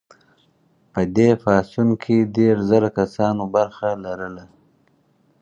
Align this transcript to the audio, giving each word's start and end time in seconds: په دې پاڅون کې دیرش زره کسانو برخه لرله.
په 0.91 1.01
دې 1.15 1.29
پاڅون 1.41 1.89
کې 2.03 2.17
دیرش 2.35 2.61
زره 2.71 2.89
کسانو 2.99 3.43
برخه 3.55 3.87
لرله. 4.03 4.45